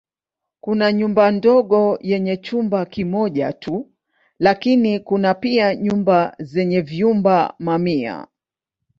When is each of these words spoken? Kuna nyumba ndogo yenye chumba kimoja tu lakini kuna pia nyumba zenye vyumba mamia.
Kuna 0.61 0.91
nyumba 0.91 1.31
ndogo 1.31 1.97
yenye 2.01 2.37
chumba 2.37 2.85
kimoja 2.85 3.53
tu 3.53 3.91
lakini 4.39 4.99
kuna 4.99 5.33
pia 5.33 5.75
nyumba 5.75 6.35
zenye 6.39 6.81
vyumba 6.81 7.53
mamia. 7.59 8.27